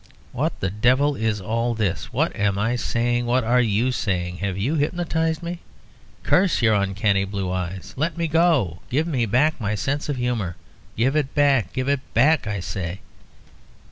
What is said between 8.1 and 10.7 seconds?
me go. Give me back my sense of humour.